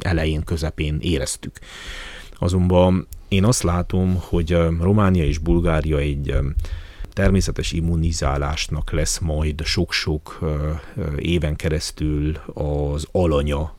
[0.00, 1.58] elején, közepén éreztük.
[2.38, 6.34] Azonban én azt látom, hogy Románia és Bulgária egy
[7.12, 10.38] természetes immunizálásnak lesz majd sok-sok
[11.16, 13.74] éven keresztül az alanya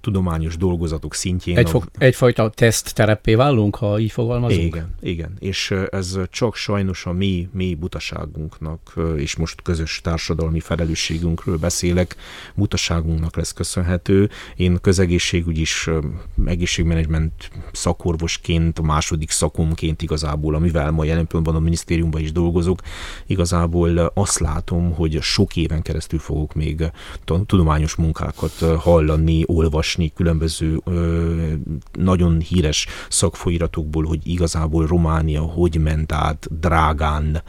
[0.00, 1.58] tudományos dolgozatok szintjén.
[1.58, 4.64] Egy fog, egyfajta teszt terepé válunk, ha így fogalmazunk?
[4.64, 5.36] Igen, igen.
[5.38, 12.16] És ez csak sajnos a mi, mi butaságunknak, és most közös társadalmi felelősségünkről beszélek,
[12.54, 14.30] butaságunknak lesz köszönhető.
[14.56, 15.90] Én közegészségügy is,
[16.46, 22.80] egészségmenedzsment szakorvosként, második szakomként igazából, amivel ma jelen pillanatban a minisztériumban is dolgozok,
[23.26, 26.90] igazából azt látom, hogy sok éven keresztül fogok még
[27.46, 29.64] tudományos munkákat hallani, olvasni
[30.14, 31.52] különböző ö,
[31.92, 37.42] nagyon híres szakfolyíratokból, hogy igazából Románia hogy ment át drágán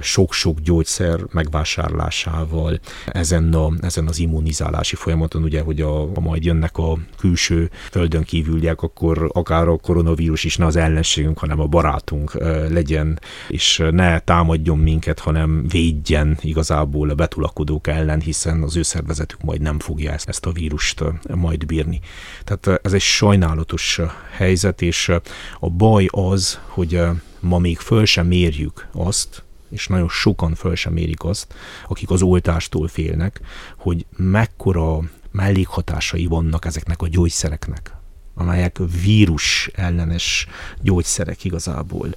[0.00, 6.78] sok-sok gyógyszer megvásárlásával ezen, a, ezen az immunizálási folyamaton, ugye, hogy a, a majd jönnek
[6.78, 12.34] a külső földön kívüliek, akkor akár a koronavírus is ne az ellenségünk, hanem a barátunk
[12.68, 13.18] legyen,
[13.48, 19.60] és ne támadjon minket, hanem védjen igazából a betulakodók ellen, hiszen az ő szervezetük majd
[19.60, 22.00] nem fogja ezt, ezt a vírust majd bírni.
[22.44, 25.12] Tehát ez egy sajnálatos helyzet, és
[25.60, 27.00] a baj az, hogy
[27.40, 31.54] ma még föl sem mérjük azt, és nagyon sokan föl sem mérik azt,
[31.88, 33.40] akik az oltástól félnek,
[33.76, 37.93] hogy mekkora mellékhatásai vannak ezeknek a gyógyszereknek
[38.34, 40.46] amelyek vírus ellenes
[40.80, 42.08] gyógyszerek igazából.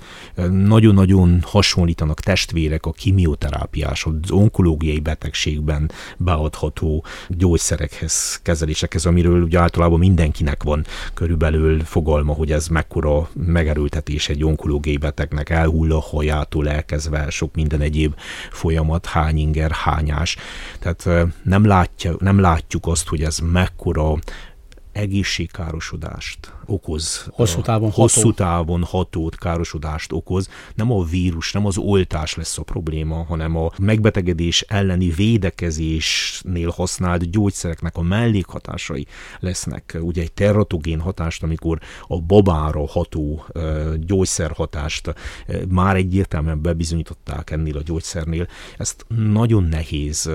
[0.51, 10.63] Nagyon-nagyon hasonlítanak testvérek a kimioterápiás, az onkológiai betegségben beadható gyógyszerekhez, kezelésekhez, amiről ugye általában mindenkinek
[10.63, 17.55] van körülbelül fogalma, hogy ez mekkora megerőltetés egy onkológiai betegnek, elhull a hajától elkezdve sok
[17.55, 18.15] minden egyéb
[18.51, 20.37] folyamat, hány inger, hányás.
[20.79, 24.15] Tehát nem, látja, nem látjuk azt, hogy ez mekkora
[24.97, 27.27] egészségkárosodást okoz.
[27.31, 28.01] Hosszú távon ható.
[28.01, 30.49] Hosszú távon hatót, károsodást okoz.
[30.75, 37.29] Nem a vírus, nem az oltás lesz a probléma, hanem a megbetegedés elleni védekezésnél használt
[37.29, 39.05] gyógyszereknek a mellékhatásai
[39.39, 39.97] lesznek.
[40.01, 43.45] Ugye egy terratogén hatást, amikor a babára ható
[43.99, 45.13] gyógyszerhatást
[45.69, 50.31] már egyértelműen bebizonyították ennél a gyógyszernél, ezt nagyon nehéz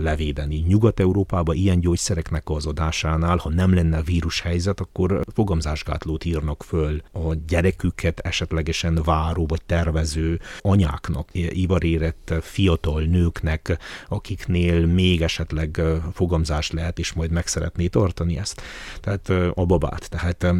[0.00, 0.56] levédeni.
[0.56, 7.34] Nyugat-Európában ilyen gyógyszereknek az adásánál, ha nem lenne vírushelyzet, akkor fogamzás fogamzásgátlót írnak föl a
[7.46, 15.80] gyereküket esetlegesen váró vagy tervező anyáknak, ivarérett fiatal nőknek, akiknél még esetleg
[16.12, 18.62] fogamzás lehet, és majd meg szeretné tartani ezt.
[19.00, 20.10] Tehát a babát.
[20.10, 20.54] Tehát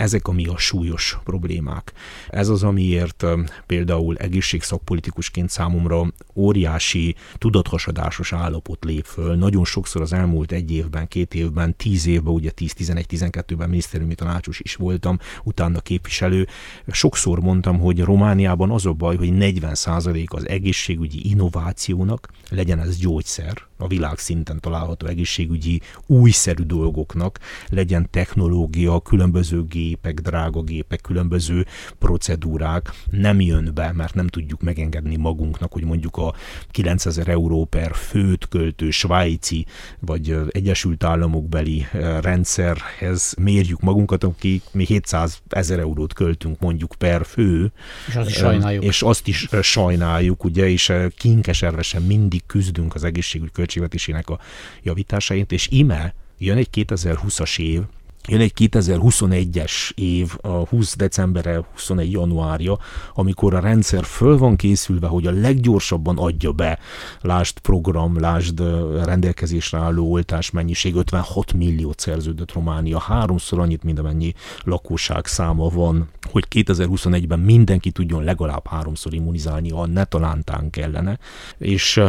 [0.00, 1.92] ezek ami a súlyos problémák.
[2.28, 3.24] Ez az, amiért
[3.66, 9.34] például egészségszakpolitikusként számomra óriási tudathasadásos állapot lép föl.
[9.36, 14.74] Nagyon sokszor az elmúlt egy évben, két évben, tíz évben, ugye 10-11-12-ben minisztériumi tanácsos is
[14.74, 16.46] voltam, utána képviselő.
[16.86, 23.68] Sokszor mondtam, hogy Romániában az a baj, hogy 40% az egészségügyi innovációnak, legyen ez gyógyszer,
[23.80, 27.38] a világ szinten található egészségügyi újszerű dolgoknak,
[27.68, 31.66] legyen technológia, különböző gépek, drága gépek, különböző
[31.98, 36.34] procedúrák, nem jön be, mert nem tudjuk megengedni magunknak, hogy mondjuk a
[36.70, 39.66] 9000 euró per főt költő svájci
[40.00, 41.86] vagy Egyesült Államok beli
[42.20, 47.72] rendszerhez mérjük magunkat, akik mi 700 ezer eurót költünk mondjuk per fő.
[48.08, 48.84] És azt is sajnáljuk.
[48.84, 54.38] És azt is sajnáljuk, ugye, és kinkeservesen mindig küzdünk az egészségügy költségvetésének a
[54.82, 57.82] javításáért, és ime jön egy 2020-as év,
[58.28, 62.78] Jön egy 2021-es év, a 20 decemberre, 21 januárja,
[63.14, 66.78] amikor a rendszer föl van készülve, hogy a leggyorsabban adja be,
[67.20, 68.60] lásd program, lásd
[69.04, 76.46] rendelkezésre álló oltásmennyiség, 56 milliót szerződött Románia, háromszor annyit, mint amennyi lakosság száma van, hogy
[76.50, 81.18] 2021-ben mindenki tudjon legalább háromszor immunizálni, ha ne talántán kellene,
[81.58, 82.00] és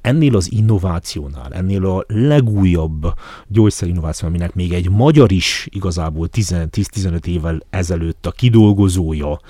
[0.00, 3.14] ennél az innovációnál, ennél a legújabb
[3.48, 9.40] gyógyszerinnováció, aminek még egy magyar is igazából 10-15 évvel ezelőtt a kidolgozója,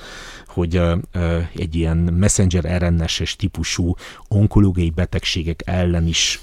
[0.47, 0.81] hogy
[1.57, 3.94] egy ilyen messenger RNS-es típusú
[4.29, 6.40] onkológiai betegségek ellen is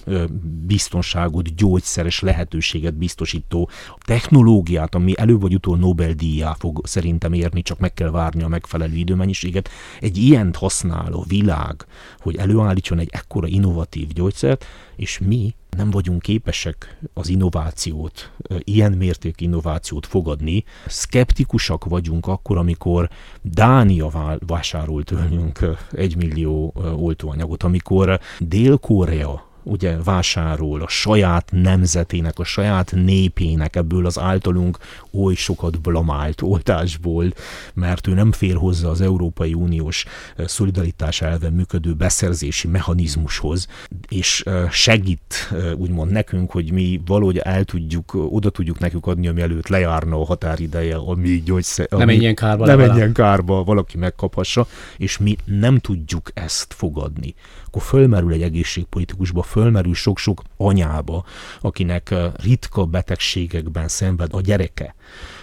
[0.66, 3.70] biztonságot, gyógyszeres lehetőséget biztosító
[4.06, 8.96] technológiát, ami előbb vagy utól Nobel-díjá fog szerintem érni, csak meg kell várni a megfelelő
[8.96, 9.70] időmennyiséget.
[10.00, 11.86] Egy ilyent használ a világ,
[12.20, 19.46] hogy előállítson egy ekkora innovatív gyógyszert, és mi nem vagyunk képesek az innovációt, ilyen mértékű
[19.46, 20.64] innovációt fogadni.
[20.88, 23.10] Skeptikusak vagyunk akkor, amikor
[23.42, 25.60] Dánia vásárolt tőlünk
[25.92, 34.20] egy millió oltóanyagot, amikor Dél-Korea ugye vásárol a saját nemzetének, a saját népének ebből az
[34.20, 34.78] általunk
[35.12, 37.34] oly sokat blamált oltásból,
[37.74, 40.06] mert ő nem fér hozzá az Európai Uniós
[40.38, 43.68] szolidaritás elve működő beszerzési mechanizmushoz,
[44.08, 49.68] és segít úgymond nekünk, hogy mi valahogy el tudjuk, oda tudjuk nekünk adni, ami előtt
[49.68, 51.88] lejárna a határideje, ami gyógyszer...
[51.90, 52.66] Nem menjen kárba.
[52.66, 57.36] Nem menjen kárba, valaki megkaphassa, és mi nem tudjuk ezt fogadni.
[57.66, 61.24] Akkor fölmerül egy egészségpolitikusba, fölmerül sok-sok anyába,
[61.62, 62.14] akinek
[62.44, 64.96] ritka betegségekben szenved a gyereke,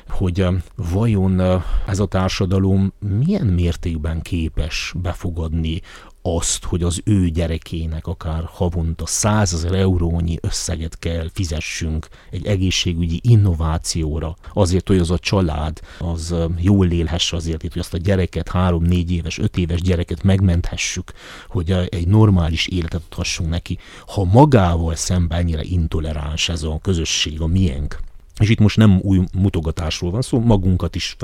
[0.08, 0.46] hogy
[0.76, 5.80] vajon ez a társadalom milyen mértékben képes befogadni
[6.22, 14.36] azt, hogy az ő gyerekének akár havonta százezer eurónyi összeget kell fizessünk egy egészségügyi innovációra,
[14.52, 19.38] azért, hogy az a család az jól élhesse azért, hogy azt a gyereket, három-négy éves,
[19.38, 21.12] öt éves gyereket megmenthessük,
[21.48, 23.78] hogy egy normális életet adhassunk neki.
[24.06, 27.98] Ha magával szemben ennyire intoleráns ez a közösség, a miénk,
[28.42, 31.16] és itt most nem új mutogatásról van szó, magunkat is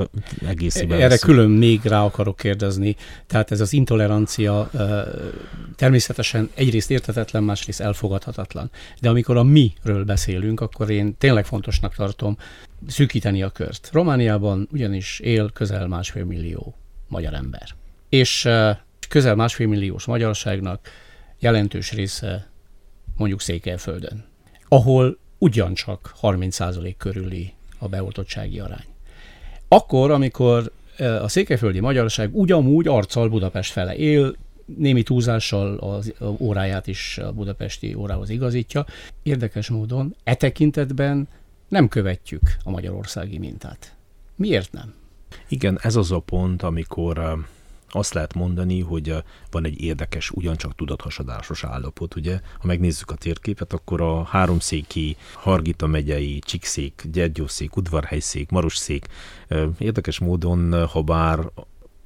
[0.47, 0.97] egészében.
[0.97, 1.31] Erre veszünk.
[1.31, 2.95] külön még rá akarok kérdezni.
[3.27, 4.69] Tehát ez az intolerancia
[5.75, 8.71] természetesen egyrészt értetetlen, másrészt elfogadhatatlan.
[9.01, 12.37] De amikor a miről beszélünk, akkor én tényleg fontosnak tartom
[12.87, 13.89] szűkíteni a kört.
[13.93, 16.75] Romániában ugyanis él közel másfél millió
[17.07, 17.69] magyar ember.
[18.09, 18.47] És
[19.09, 20.89] közel másfél milliós magyarságnak
[21.39, 22.49] jelentős része
[23.17, 24.25] mondjuk Székelyföldön,
[24.67, 28.85] ahol ugyancsak 30% körüli a beoltottsági arány.
[29.67, 34.35] Akkor, amikor a székelyföldi magyarság ugyanúgy arccal Budapest fele él,
[34.77, 38.85] némi túlzással az óráját is a budapesti órához igazítja.
[39.23, 41.27] Érdekes módon e tekintetben
[41.67, 43.95] nem követjük a magyarországi mintát.
[44.35, 44.93] Miért nem?
[45.47, 47.45] Igen, ez az a pont, amikor
[47.89, 49.15] azt lehet mondani, hogy
[49.51, 52.15] van egy érdekes, ugyancsak tudathasadásos állapot.
[52.15, 59.07] Ugye, ha megnézzük a térképet, akkor a háromszéki, Hargita megyei, Csíkszék, Gyergyószék, Udvarhelyszék, Marosszék
[59.77, 61.39] érdekes módon, ha bár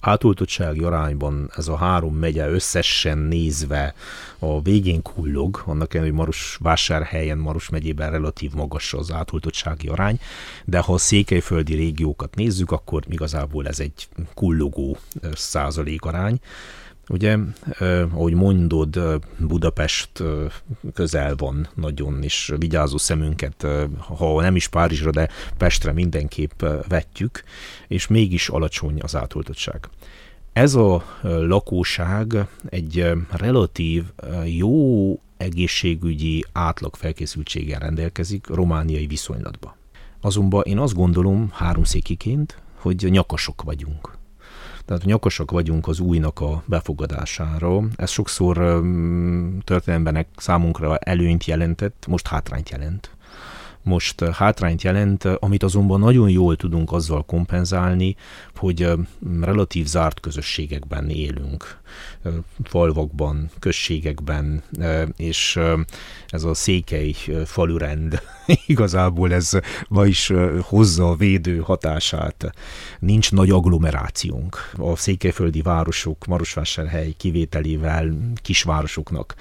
[0.03, 3.93] átoltottsági arányban ez a három megye összesen nézve
[4.39, 10.19] a végén kullog, annak ellenére, hogy Marus vásárhelyen, Marus megyében relatív magas az átoltottsági arány,
[10.65, 14.97] de ha a székelyföldi régiókat nézzük, akkor igazából ez egy kullogó
[15.33, 16.39] százalék arány.
[17.09, 17.37] Ugye,
[18.11, 20.23] ahogy mondod, Budapest
[20.93, 27.43] közel van nagyon, és vigyázó szemünket, ha nem is Párizsra, de Pestre mindenképp vetjük,
[27.87, 29.89] és mégis alacsony az átoltottság.
[30.53, 34.03] Ez a lakóság egy relatív
[34.45, 39.73] jó egészségügyi átlag felkészültséggel rendelkezik romániai viszonylatban.
[40.21, 44.21] Azonban én azt gondolom háromszékiként, hogy nyakasok vagyunk
[44.85, 47.81] tehát nyakosok vagyunk az újnak a befogadására.
[47.95, 48.81] Ez sokszor
[49.63, 53.11] történelemben számunkra előnyt jelentett, most hátrányt jelent
[53.83, 58.15] most hátrányt jelent, amit azonban nagyon jól tudunk azzal kompenzálni,
[58.55, 58.87] hogy
[59.41, 61.81] relatív zárt közösségekben élünk,
[62.63, 64.63] falvakban, községekben,
[65.17, 65.59] és
[66.27, 67.15] ez a székely
[67.45, 68.21] falurend
[68.65, 69.51] igazából ez
[69.87, 70.31] ma is
[70.61, 72.51] hozza a védő hatását.
[72.99, 74.71] Nincs nagy agglomerációnk.
[74.77, 79.35] A székelyföldi városok Marosvásárhely kivételével kisvárosoknak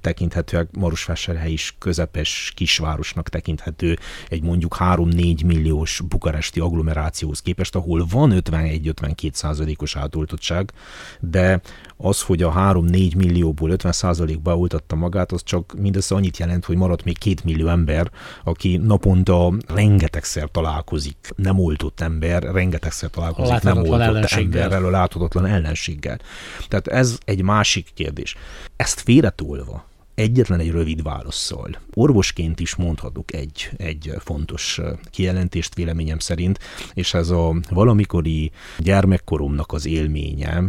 [0.00, 0.68] tekinthetőek.
[0.72, 3.79] Marosvásárhely is közepes kisvárosnak tekinthető
[4.28, 10.72] egy mondjuk 3-4 milliós bukaresti agglomerációhoz képest, ahol van 51-52 százalékos átoltottság,
[11.20, 11.60] de
[11.96, 16.76] az, hogy a 3-4 millióból 50 százalék beoltatta magát, az csak mindössze annyit jelent, hogy
[16.76, 18.10] maradt még 2 millió ember,
[18.44, 26.18] aki naponta rengetegszer találkozik, nem oltott ember, rengetegszer találkozik nem oltott emberrel, a láthatatlan ellenséggel.
[26.68, 28.36] Tehát ez egy másik kérdés.
[28.76, 29.84] Ezt félretolva,
[30.20, 31.78] egyetlen egy rövid válaszsal.
[31.94, 36.58] Orvosként is mondhatok egy, egy fontos kijelentést véleményem szerint,
[36.94, 40.62] és ez a valamikori gyermekkoromnak az élménye,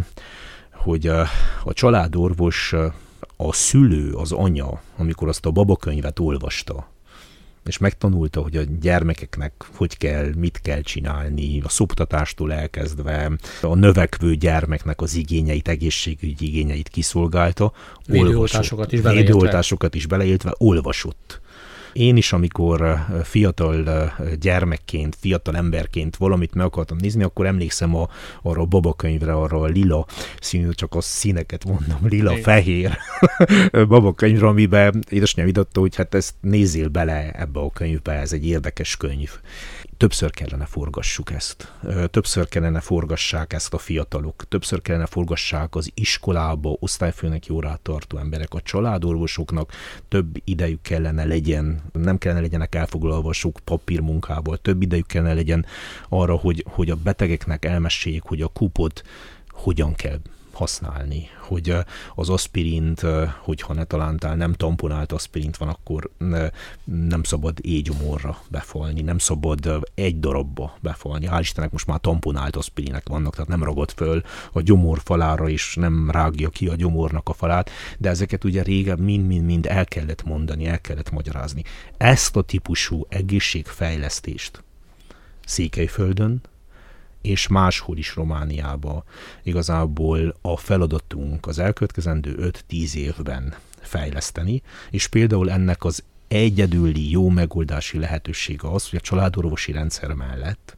[0.74, 1.28] hogy a,
[1.64, 2.74] a családorvos,
[3.38, 6.91] a szülő, az anya, amikor azt a babakönyvet olvasta,
[7.66, 13.32] és megtanulta, hogy a gyermekeknek hogy kell, mit kell csinálni, a szoptatástól elkezdve
[13.62, 17.72] a növekvő gyermeknek az igényeit, egészségügyi igényeit kiszolgálta.
[18.08, 19.34] Védőoltásokat is beleértve.
[19.34, 21.42] Védőoltásokat is beleértve, olvasott.
[21.94, 28.10] Én is, amikor fiatal gyermekként, fiatal emberként valamit meg akartam nézni, akkor emlékszem a,
[28.42, 30.06] arra a babakönyvre, arra a lila
[30.42, 32.98] színű, csak a színeket mondom, lila-fehér
[33.88, 38.98] babakönyvre, amiben édesanyám vidatta, hogy hát ezt nézzél bele ebbe a könyvbe, ez egy érdekes
[38.98, 39.32] könyv
[40.02, 41.74] többször kellene forgassuk ezt.
[42.12, 48.54] Többször kellene forgassák ezt a fiatalok, többször kellene forgassák az iskolába osztályfőnek órát tartó emberek,
[48.54, 49.72] a családorvosoknak.
[50.08, 55.66] Több idejük kellene legyen, nem kellene legyenek elfoglalva sok papírmunkából, több idejük kellene legyen
[56.10, 59.04] arra, hogy, hogy a betegeknek elmeséljék, hogy a kupot
[59.50, 60.20] hogyan kell
[60.54, 61.76] használni, hogy
[62.16, 63.06] az aspirint,
[63.40, 66.10] hogyha ne talántál nem tamponált aspirint van, akkor
[66.84, 71.28] nem szabad égyomorra befalni, nem szabad egy darabba befalni.
[71.30, 75.76] Hál' Istennek most már tamponált aspirinek vannak, tehát nem ragad föl a gyomor falára, és
[75.76, 80.66] nem rágja ki a gyomornak a falát, de ezeket ugye régen mind-mind-mind el kellett mondani,
[80.66, 81.64] el kellett magyarázni.
[81.98, 84.64] Ezt a típusú egészségfejlesztést
[85.46, 86.42] Székelyföldön,
[87.22, 89.04] és máshol is Romániába.
[89.44, 98.00] Igazából a feladatunk az elkövetkezendő 5-10 évben fejleszteni, és például ennek az egyedüli jó megoldási
[98.00, 100.78] lehetősége az, hogy a családorvosi rendszer mellett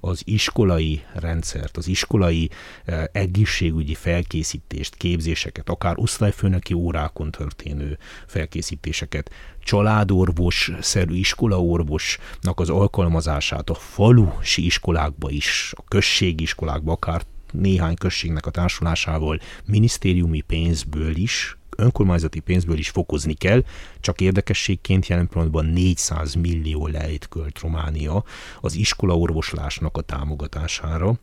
[0.00, 2.50] az iskolai rendszert, az iskolai
[2.84, 9.30] eh, egészségügyi felkészítést, képzéseket, akár osztályfőnöki órákon történő felkészítéseket,
[9.64, 18.50] családorvos-szerű iskolaorvosnak az alkalmazását a falusi iskolákba is, a községi iskolákba, akár néhány községnek a
[18.50, 23.64] társulásával minisztériumi pénzből is önkormányzati pénzből is fokozni kell,
[24.00, 28.24] csak érdekességként jelen pillanatban 400 millió lejt költ Románia
[28.60, 31.14] az iskola orvoslásnak a támogatására.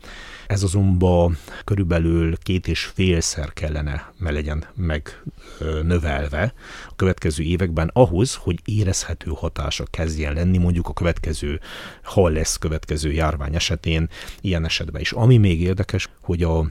[0.48, 6.54] Ez azonban körülbelül két és félszer kellene me legyen megnövelve
[6.90, 11.60] a következő években ahhoz, hogy érezhető hatása kezdjen lenni mondjuk a következő,
[12.04, 14.10] ha lesz következő járvány esetén,
[14.42, 15.12] ilyen esetben is.
[15.12, 16.66] Ami még érdekes, hogy a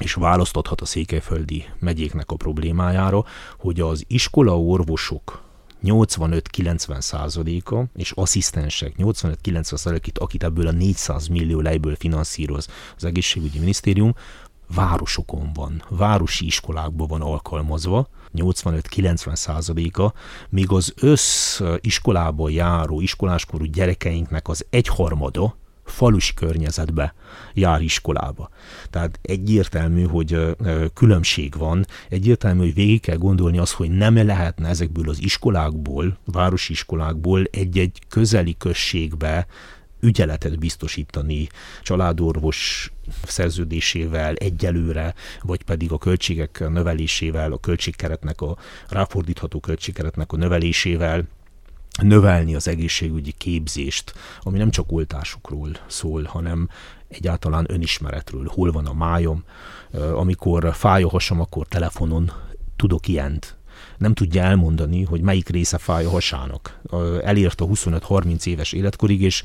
[0.00, 3.24] és választhathat a székelyföldi megyéknek a problémájára,
[3.58, 5.42] hogy az iskola orvosok
[5.84, 13.58] 85-90 százaléka, és asszisztensek 85-90 százalékit, akit ebből a 400 millió lejből finanszíroz az egészségügyi
[13.58, 14.14] minisztérium,
[14.74, 20.12] városokon van, városi iskolákban van alkalmazva, 85-90 százaléka,
[20.48, 25.56] míg az össz iskolában járó iskoláskorú gyerekeinknek az egyharmada,
[25.90, 27.14] falusi környezetbe
[27.54, 28.50] jár iskolába.
[28.90, 30.56] Tehát egyértelmű, hogy
[30.94, 36.72] különbség van, egyértelmű, hogy végig kell gondolni azt, hogy nem lehetne ezekből az iskolákból, városi
[36.72, 39.46] iskolákból egy-egy közeli községbe
[40.00, 41.48] ügyeletet biztosítani
[41.82, 42.92] családorvos
[43.24, 48.56] szerződésével egyelőre, vagy pedig a költségek növelésével, a költségkeretnek, a
[48.88, 51.24] ráfordítható költségkeretnek a növelésével,
[52.02, 56.68] növelni az egészségügyi képzést, ami nem csak oltásokról szól, hanem
[57.08, 58.46] egyáltalán önismeretről.
[58.46, 59.44] Hol van a májom,
[60.14, 62.32] amikor fáj a hasam, akkor telefonon
[62.76, 63.56] tudok ilyent
[63.98, 66.80] nem tudja elmondani, hogy melyik része fáj a hasának.
[67.22, 69.42] Elért a 25-30 éves életkorig, és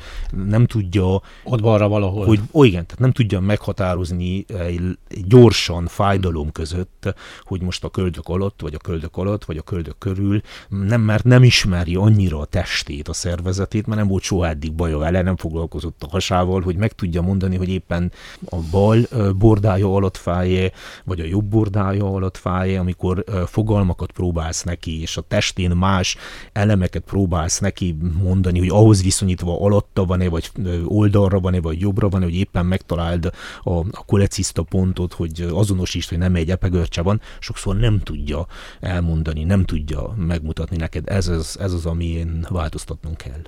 [0.48, 1.22] nem tudja...
[1.44, 2.26] Ott balra valahol.
[2.26, 8.28] Hogy, ó, igen, tehát nem tudja meghatározni egy gyorsan fájdalom között, hogy most a köldök
[8.28, 12.46] alatt, vagy a köldök alatt, vagy a köldök körül, nem, mert nem ismeri annyira a
[12.46, 16.76] testét, a szervezetét, mert nem volt soha eddig baja vele, nem foglalkozott a hasával, hogy
[16.76, 18.12] meg tudja mondani, hogy éppen
[18.50, 18.98] a bal
[19.38, 20.72] bordája alatt fáj
[21.04, 26.18] vagy a jobb bordája alatt fáj amikor fogalmakat próbál próbálsz neki, és a testén más
[26.54, 30.52] elemeket próbálsz neki mondani, hogy ahhoz viszonyítva alatta van-e, vagy
[30.86, 33.26] oldalra van-e, vagy jobbra van-e, hogy éppen megtaláld
[33.64, 38.48] a, a koleciszta pontot, hogy azonosítsd, hogy nem egy epegörcse van, sokszor nem tudja
[38.80, 41.10] elmondani, nem tudja megmutatni neked.
[41.10, 43.42] Ez az, ez az én változtatnunk kell.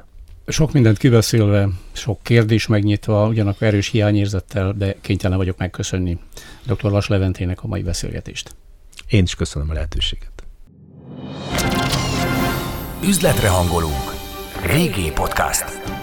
[0.47, 6.19] Sok mindent kiveszélve, sok kérdés megnyitva, ugyanakkor erős hiányérzettel, de kénytelen vagyok megköszönni
[6.65, 6.89] dr.
[6.89, 8.55] Vas Leventének a mai beszélgetést.
[9.07, 10.36] Én is köszönöm a lehetőséget.
[13.03, 14.13] Üzletre hangolunk.
[14.61, 15.96] Régi Podcast.